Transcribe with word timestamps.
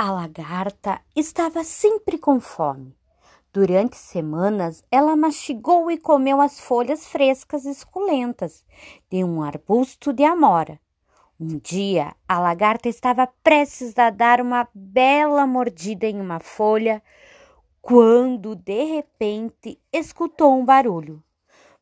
A 0.00 0.12
lagarta 0.12 1.00
estava 1.16 1.64
sempre 1.64 2.18
com 2.18 2.38
fome. 2.38 2.96
Durante 3.52 3.96
semanas, 3.96 4.80
ela 4.92 5.16
mastigou 5.16 5.90
e 5.90 5.98
comeu 5.98 6.40
as 6.40 6.60
folhas 6.60 7.08
frescas 7.08 7.64
e 7.64 7.74
suculentas 7.74 8.64
de 9.10 9.24
um 9.24 9.42
arbusto 9.42 10.12
de 10.12 10.22
amora. 10.22 10.78
Um 11.40 11.58
dia, 11.58 12.14
a 12.28 12.38
lagarta 12.38 12.88
estava 12.88 13.26
prestes 13.42 13.98
a 13.98 14.10
dar 14.10 14.40
uma 14.40 14.68
bela 14.72 15.44
mordida 15.48 16.06
em 16.06 16.20
uma 16.20 16.38
folha 16.38 17.02
quando, 17.82 18.54
de 18.54 18.84
repente, 18.84 19.80
escutou 19.92 20.56
um 20.56 20.64
barulho. 20.64 21.20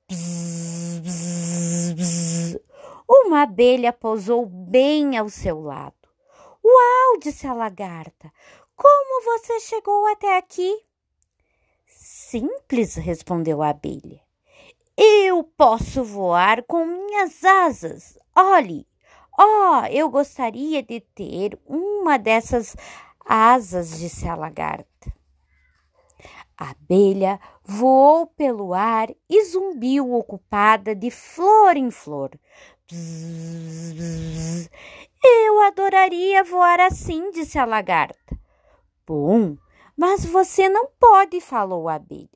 Bzz, 0.09 1.01
bzz, 1.01 1.93
bzz. 1.93 2.59
Uma 3.07 3.43
abelha 3.43 3.93
pousou 3.93 4.47
bem 4.47 5.19
ao 5.19 5.29
seu 5.29 5.61
lado. 5.61 6.06
Uau! 6.67 7.19
disse 7.21 7.47
a 7.47 7.55
lagarta. 7.55 8.33
Como 8.75 9.25
você 9.25 9.61
chegou 9.61 10.05
até 10.09 10.37
aqui? 10.37 10.83
Simples, 11.87 12.97
respondeu 12.97 13.63
a 13.63 13.69
abelha. 13.69 14.21
Eu 14.97 15.45
posso 15.45 16.03
voar 16.03 16.65
com 16.65 16.85
minhas 16.85 17.45
asas. 17.45 18.19
Olhe, 18.35 18.85
oh, 19.39 19.87
eu 19.93 20.11
gostaria 20.11 20.83
de 20.83 21.01
ter 21.01 21.57
uma 21.65 22.19
dessas 22.19 22.77
asas, 23.25 23.99
disse 23.99 24.27
a 24.29 24.35
lagarta. 24.35 25.15
A 26.59 26.71
abelha 26.71 27.39
voou 27.63 28.27
pelo 28.27 28.75
ar 28.75 29.09
e 29.29 29.45
zumbiu 29.45 30.15
ocupada 30.15 30.97
de 30.97 31.13
flor 31.13 31.77
em 31.77 31.93
flor. 31.93 32.31
Eu 35.25 35.61
adoraria 35.63 36.45
voar 36.45 36.79
assim, 36.79 37.33
disse 37.33 37.59
a 37.59 37.65
lagarta. 37.65 38.39
Bom, 39.05 39.57
mas 39.97 40.25
você 40.25 40.69
não 40.69 40.89
pode, 41.01 41.41
falou 41.41 41.89
a 41.89 41.95
abelha. 41.95 42.29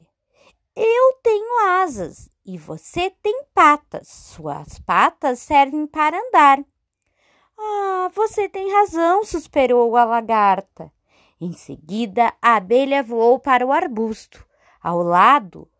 Eu 0.74 1.12
tenho 1.22 1.68
asas 1.82 2.28
e 2.44 2.58
você 2.58 3.10
tem 3.22 3.44
patas. 3.54 4.08
Suas 4.08 4.80
patas 4.80 5.38
servem 5.38 5.86
para 5.86 6.18
andar. 6.18 6.64
Ah, 7.56 8.10
você 8.12 8.48
tem 8.48 8.72
razão, 8.72 9.22
suspirou 9.24 9.96
a 9.96 10.04
lagarta. 10.04 10.92
Em 11.40 11.52
seguida, 11.52 12.34
a 12.42 12.56
abelha 12.56 13.04
voou 13.04 13.38
para 13.38 13.64
o 13.64 13.70
arbusto. 13.70 14.44
Ao 14.82 15.00
lado, 15.00 15.70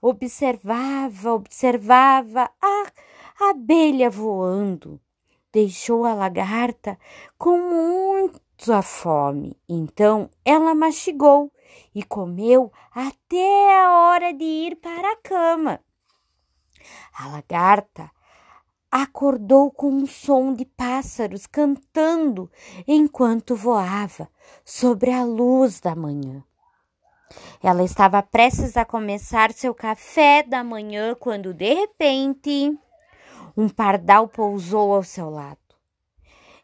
observava, 0.00 1.32
observava 1.32 2.50
a 3.40 3.50
abelha 3.50 4.10
voando 4.10 5.00
deixou 5.52 6.04
a 6.04 6.12
lagarta 6.12 6.98
com 7.38 7.58
muita 7.58 8.82
fome. 8.82 9.56
Então 9.68 10.28
ela 10.44 10.74
mastigou 10.74 11.50
e 11.94 12.02
comeu 12.02 12.70
até 12.92 13.80
a 13.80 13.90
hora 13.98 14.32
de 14.32 14.44
ir 14.44 14.76
para 14.76 15.12
a 15.12 15.16
cama. 15.16 15.80
A 17.18 17.28
lagarta 17.28 18.10
acordou 18.90 19.70
com 19.70 19.88
um 19.88 20.06
som 20.06 20.54
de 20.54 20.64
pássaros 20.64 21.46
cantando 21.46 22.50
enquanto 22.86 23.56
voava 23.56 24.28
sobre 24.64 25.10
a 25.10 25.24
luz 25.24 25.80
da 25.80 25.94
manhã. 25.94 26.44
Ela 27.62 27.82
estava 27.82 28.22
prestes 28.22 28.76
a 28.76 28.84
começar 28.84 29.52
seu 29.52 29.74
café 29.74 30.42
da 30.42 30.62
manhã 30.62 31.14
quando 31.18 31.52
de 31.52 31.74
repente 31.74 32.78
um 33.56 33.68
pardal 33.68 34.28
pousou 34.28 34.94
ao 34.94 35.02
seu 35.02 35.30
lado. 35.30 35.58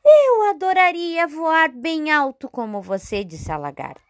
Eu 0.05 0.51
adoraria 0.51 1.27
voar 1.27 1.71
bem 1.71 2.11
alto 2.11 2.48
como 2.48 2.81
você, 2.81 3.25
disse 3.25 3.51
a 3.51 3.57
lagarta. 3.57 4.03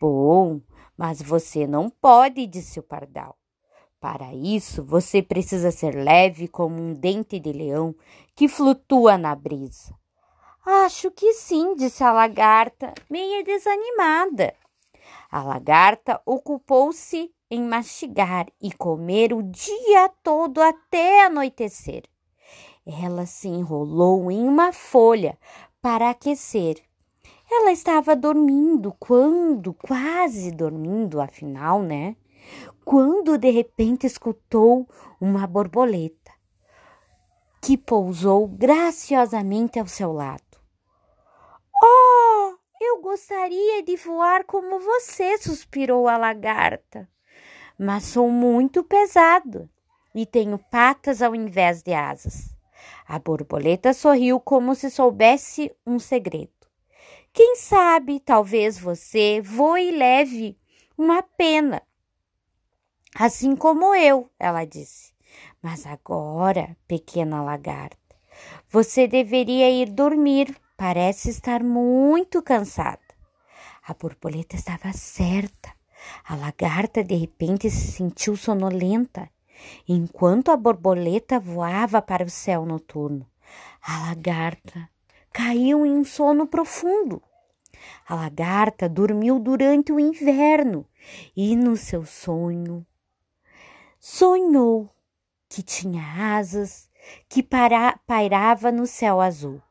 Bom, 0.00 0.60
mas 0.96 1.20
você 1.20 1.66
não 1.66 1.90
pode, 1.90 2.46
disse 2.46 2.80
o 2.80 2.82
pardal. 2.82 3.36
Para 4.00 4.32
isso, 4.32 4.82
você 4.82 5.22
precisa 5.22 5.70
ser 5.70 5.94
leve 5.94 6.48
como 6.48 6.76
um 6.76 6.94
dente 6.94 7.38
de 7.38 7.52
leão 7.52 7.94
que 8.34 8.48
flutua 8.48 9.18
na 9.18 9.34
brisa. 9.34 9.94
Acho 10.64 11.10
que 11.10 11.32
sim, 11.34 11.74
disse 11.74 12.02
a 12.02 12.12
lagarta, 12.12 12.94
meia 13.10 13.44
desanimada. 13.44 14.54
A 15.30 15.42
lagarta 15.42 16.20
ocupou-se 16.24 17.32
em 17.52 17.62
mastigar 17.62 18.46
e 18.62 18.72
comer 18.72 19.34
o 19.34 19.42
dia 19.42 20.08
todo 20.22 20.62
até 20.62 21.26
anoitecer. 21.26 22.04
Ela 22.86 23.26
se 23.26 23.46
enrolou 23.46 24.30
em 24.30 24.48
uma 24.48 24.72
folha 24.72 25.38
para 25.82 26.08
aquecer. 26.08 26.82
Ela 27.50 27.70
estava 27.70 28.16
dormindo 28.16 28.96
quando, 28.98 29.74
quase 29.74 30.50
dormindo, 30.50 31.20
afinal, 31.20 31.82
né? 31.82 32.16
Quando 32.86 33.36
de 33.36 33.50
repente 33.50 34.06
escutou 34.06 34.88
uma 35.20 35.46
borboleta 35.46 36.32
que 37.60 37.76
pousou 37.76 38.48
graciosamente 38.48 39.78
ao 39.78 39.86
seu 39.86 40.10
lado. 40.10 40.58
Oh, 41.84 42.54
eu 42.80 43.02
gostaria 43.02 43.82
de 43.82 43.94
voar 43.96 44.44
como 44.44 44.80
você, 44.80 45.36
suspirou 45.36 46.08
a 46.08 46.16
lagarta 46.16 47.12
mas 47.78 48.04
sou 48.04 48.30
muito 48.30 48.82
pesado 48.84 49.68
e 50.14 50.26
tenho 50.26 50.58
patas 50.58 51.22
ao 51.22 51.34
invés 51.34 51.82
de 51.82 51.92
asas. 51.92 52.54
A 53.06 53.18
borboleta 53.18 53.92
sorriu 53.92 54.40
como 54.40 54.74
se 54.74 54.90
soubesse 54.90 55.72
um 55.86 55.98
segredo. 55.98 56.50
Quem 57.32 57.56
sabe, 57.56 58.20
talvez 58.20 58.78
você 58.78 59.40
voe 59.40 59.90
leve 59.90 60.58
uma 60.98 61.22
pena, 61.22 61.82
assim 63.14 63.56
como 63.56 63.94
eu, 63.94 64.30
ela 64.38 64.64
disse. 64.64 65.12
Mas 65.62 65.86
agora, 65.86 66.76
pequena 66.86 67.42
lagarta, 67.42 67.96
você 68.68 69.06
deveria 69.06 69.70
ir 69.70 69.90
dormir. 69.90 70.54
Parece 70.76 71.30
estar 71.30 71.62
muito 71.62 72.42
cansada. 72.42 73.00
A 73.86 73.94
borboleta 73.94 74.56
estava 74.56 74.92
certa. 74.92 75.72
A 76.24 76.34
lagarta 76.36 77.02
de 77.02 77.14
repente 77.14 77.70
se 77.70 77.92
sentiu 77.92 78.36
sonolenta, 78.36 79.28
enquanto 79.88 80.50
a 80.50 80.56
borboleta 80.56 81.38
voava 81.38 82.00
para 82.02 82.24
o 82.24 82.30
céu 82.30 82.64
noturno. 82.64 83.26
A 83.80 84.08
lagarta 84.08 84.88
caiu 85.32 85.84
em 85.86 85.92
um 85.92 86.04
sono 86.04 86.46
profundo. 86.46 87.22
A 88.08 88.14
lagarta 88.14 88.88
dormiu 88.88 89.38
durante 89.38 89.92
o 89.92 89.98
inverno 89.98 90.86
e 91.36 91.56
no 91.56 91.76
seu 91.76 92.04
sonho 92.04 92.86
sonhou 93.98 94.90
que 95.48 95.62
tinha 95.62 96.36
asas 96.36 96.90
que 97.28 97.40
para, 97.40 97.96
pairava 98.04 98.72
no 98.72 98.84
céu 98.84 99.20
azul, 99.20 99.62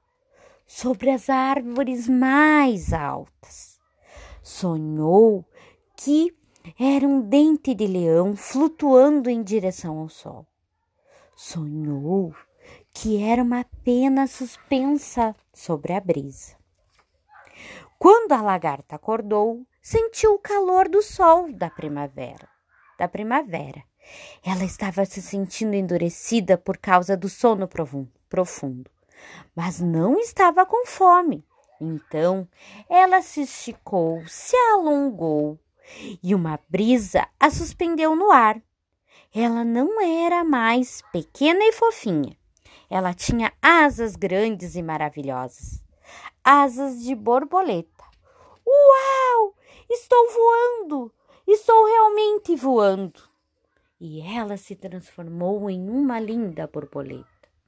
sobre 0.65 1.09
as 1.09 1.29
árvores 1.29 2.07
mais 2.07 2.93
altas. 2.93 3.77
Sonhou 4.41 5.45
que 6.03 6.35
era 6.79 7.05
um 7.05 7.21
dente 7.21 7.75
de 7.75 7.85
leão 7.85 8.35
flutuando 8.35 9.29
em 9.29 9.43
direção 9.43 9.99
ao 9.99 10.09
sol. 10.09 10.47
Sonhou 11.35 12.33
que 12.91 13.21
era 13.21 13.43
uma 13.43 13.63
pena 13.83 14.25
suspensa 14.25 15.35
sobre 15.53 15.93
a 15.93 15.99
brisa. 15.99 16.55
Quando 17.99 18.31
a 18.31 18.41
lagarta 18.41 18.95
acordou, 18.95 19.63
sentiu 19.79 20.33
o 20.33 20.39
calor 20.39 20.89
do 20.89 21.03
sol 21.03 21.51
da 21.53 21.69
primavera. 21.69 22.49
Da 22.97 23.07
primavera. 23.07 23.83
Ela 24.43 24.63
estava 24.63 25.05
se 25.05 25.21
sentindo 25.21 25.75
endurecida 25.75 26.57
por 26.57 26.77
causa 26.77 27.15
do 27.15 27.29
sono 27.29 27.69
profundo, 28.27 28.89
mas 29.55 29.79
não 29.79 30.17
estava 30.17 30.65
com 30.65 30.83
fome. 30.87 31.45
Então, 31.79 32.47
ela 32.89 33.21
se 33.21 33.41
esticou, 33.41 34.23
se 34.27 34.55
alongou 34.55 35.59
e 36.23 36.33
uma 36.33 36.59
brisa 36.69 37.27
a 37.39 37.49
suspendeu 37.49 38.15
no 38.15 38.31
ar. 38.31 38.61
Ela 39.33 39.63
não 39.63 40.01
era 40.01 40.43
mais 40.43 41.01
pequena 41.11 41.63
e 41.63 41.73
fofinha. 41.73 42.37
Ela 42.89 43.13
tinha 43.13 43.53
asas 43.61 44.15
grandes 44.15 44.75
e 44.75 44.81
maravilhosas 44.81 45.81
asas 46.43 47.03
de 47.03 47.15
borboleta. 47.15 48.03
Uau! 48.65 49.55
Estou 49.89 50.27
voando! 50.31 51.13
Estou 51.47 51.85
realmente 51.85 52.55
voando! 52.55 53.21
E 53.99 54.21
ela 54.21 54.57
se 54.57 54.75
transformou 54.75 55.69
em 55.69 55.89
uma 55.89 56.19
linda 56.19 56.67
borboleta. 56.67 57.40